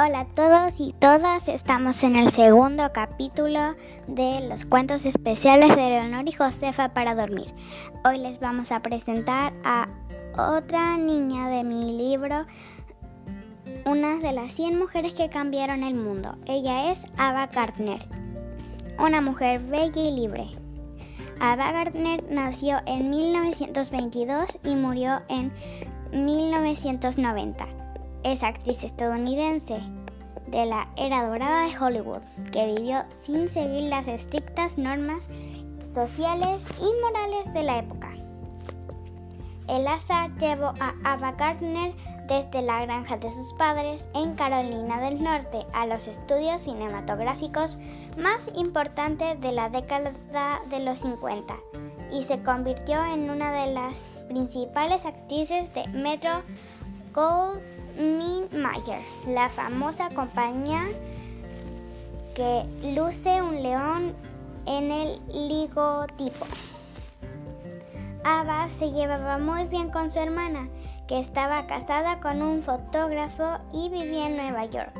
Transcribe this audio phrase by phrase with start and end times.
[0.00, 3.74] Hola a todos y todas, estamos en el segundo capítulo
[4.06, 7.52] de los cuentos especiales de Leonor y Josefa para dormir.
[8.04, 9.88] Hoy les vamos a presentar a
[10.36, 12.46] otra niña de mi libro,
[13.86, 16.36] una de las 100 mujeres que cambiaron el mundo.
[16.46, 18.06] Ella es Ava Gardner,
[19.00, 20.46] una mujer bella y libre.
[21.40, 25.52] Ava Gardner nació en 1922 y murió en
[26.12, 27.87] 1990
[28.22, 29.80] es actriz estadounidense
[30.50, 32.22] de la era dorada de Hollywood,
[32.52, 35.28] que vivió sin seguir las estrictas normas
[35.84, 38.10] sociales y morales de la época.
[39.68, 41.92] El azar llevó a Ava Gardner
[42.26, 47.78] desde la granja de sus padres en Carolina del Norte a los estudios cinematográficos
[48.16, 50.12] más importantes de la década
[50.70, 51.54] de los 50
[52.12, 56.42] y se convirtió en una de las principales actrices de Metro
[57.12, 60.84] Goldwyn Mayer, la famosa compañía
[62.36, 62.64] que
[62.94, 64.14] luce un león
[64.66, 66.46] en el ligotipo.
[68.22, 70.68] Ava se llevaba muy bien con su hermana,
[71.08, 74.92] que estaba casada con un fotógrafo y vivía en Nueva York.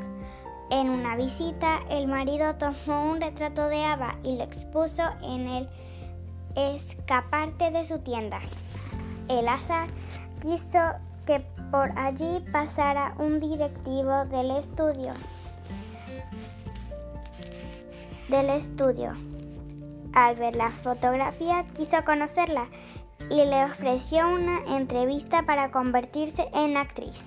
[0.69, 5.69] En una visita, el marido tomó un retrato de Ava y lo expuso en el
[6.55, 8.39] escaparte de su tienda.
[9.29, 9.87] El azar
[10.41, 10.79] quiso
[11.29, 15.13] que por allí pasara un directivo del estudio.
[18.29, 19.13] Del estudio.
[20.13, 22.65] Al ver la fotografía quiso conocerla
[23.29, 27.23] y le ofreció una entrevista para convertirse en actriz.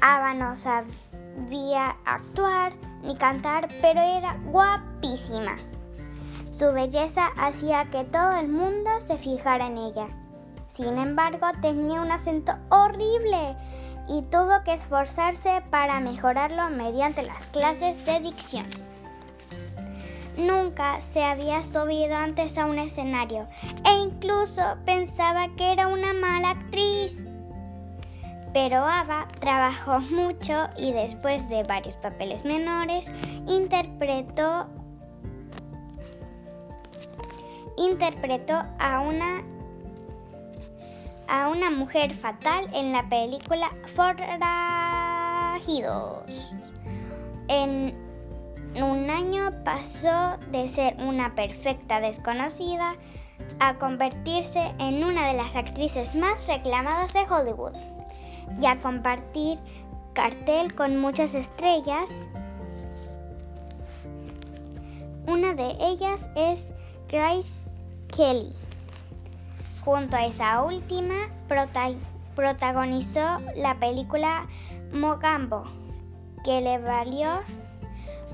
[0.00, 5.56] Ava no sabía actuar ni cantar, pero era guapísima.
[6.46, 10.06] Su belleza hacía que todo el mundo se fijara en ella.
[10.72, 13.56] Sin embargo, tenía un acento horrible
[14.08, 18.66] y tuvo que esforzarse para mejorarlo mediante las clases de dicción.
[20.38, 23.46] Nunca se había subido antes a un escenario
[23.84, 27.18] e incluso pensaba que era una mala actriz.
[28.54, 33.10] Pero Ava trabajó mucho y después de varios papeles menores
[33.46, 34.66] interpretó
[37.76, 39.42] interpretó a una
[41.28, 44.50] a una mujer fatal en la película Forajidos.
[47.48, 47.94] En
[48.76, 52.94] un año pasó de ser una perfecta desconocida
[53.60, 57.74] a convertirse en una de las actrices más reclamadas de Hollywood
[58.60, 59.58] y a compartir
[60.14, 62.10] cartel con muchas estrellas.
[65.26, 66.70] Una de ellas es
[67.08, 67.70] Grace
[68.08, 68.61] Kelly.
[69.84, 71.28] Junto a esa última,
[72.34, 74.46] protagonizó la película
[74.92, 75.64] Mogambo,
[76.44, 77.40] que le valió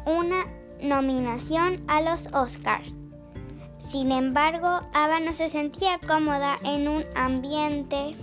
[0.05, 0.47] una
[0.83, 2.97] nominación a los Oscars.
[3.79, 8.17] Sin embargo, Ava no se sentía cómoda en un ambiente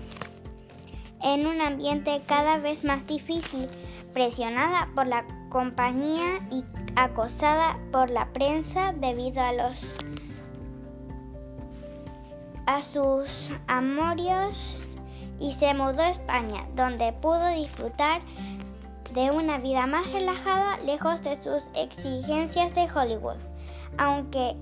[1.26, 3.68] en un ambiente cada vez más difícil,
[4.14, 6.64] presionada por la compañía y
[6.96, 9.98] acosada por la prensa debido a los
[12.66, 14.86] a sus amorios
[15.40, 18.22] y se mudó a España, donde pudo disfrutar
[19.14, 23.38] de una vida más relajada lejos de sus exigencias de Hollywood.
[23.98, 24.56] Aunque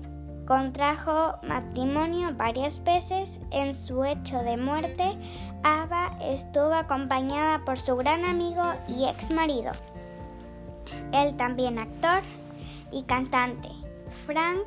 [0.46, 5.16] contrajo matrimonio varias veces, en su hecho de muerte,
[5.62, 9.72] Ava estuvo acompañada por su gran amigo y ex marido,
[11.12, 12.22] él también actor
[12.92, 13.70] y cantante,
[14.26, 14.60] Frank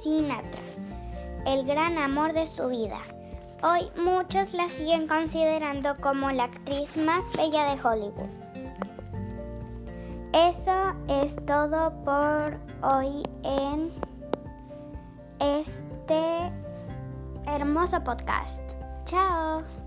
[0.00, 0.85] Sinatra
[1.46, 2.98] el gran amor de su vida.
[3.62, 8.28] Hoy muchos la siguen considerando como la actriz más bella de Hollywood.
[10.32, 13.90] Eso es todo por hoy en
[15.38, 16.52] este
[17.46, 18.62] hermoso podcast.
[19.04, 19.85] Chao.